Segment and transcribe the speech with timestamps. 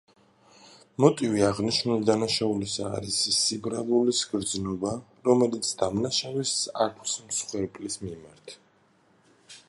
[1.03, 4.93] მოტივი აღნიშნული დანაშაულისა არის სიბრალულის გრძნობა,
[5.27, 6.55] რომელიც დამნაშავეს
[6.87, 8.55] აქვს მსხვერპლის მიმართ.